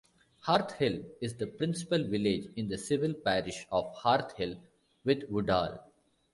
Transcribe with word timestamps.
Harthill 0.47 1.05
is 1.21 1.35
the 1.37 1.45
principal 1.45 2.03
village 2.03 2.49
in 2.55 2.67
the 2.69 2.77
civil 2.79 3.13
parish 3.13 3.67
of 3.71 3.93
Harthill 3.97 4.57
with 5.05 5.29
Woodall. 5.29 5.77